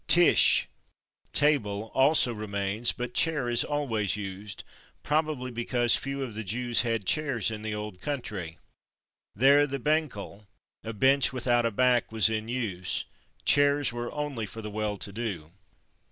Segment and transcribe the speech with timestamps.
[0.07, 0.65] /Tisch/
[1.31, 4.63] (=/table/) also remains, but /chair/ is always used,
[5.03, 8.57] probably because few of the Jews had chairs in the old country.
[9.35, 10.47] There the /beinkel/,
[10.83, 13.05] a bench without a back, was in use;
[13.45, 15.51] chairs were only for the well to do.